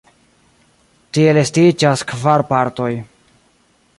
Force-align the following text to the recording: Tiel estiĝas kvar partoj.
Tiel 1.17 1.39
estiĝas 1.41 2.05
kvar 2.13 2.45
partoj. 2.55 2.91